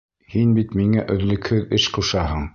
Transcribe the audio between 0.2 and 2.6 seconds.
Һин бит миңә өҙлөкһөҙ эш ҡушаһың.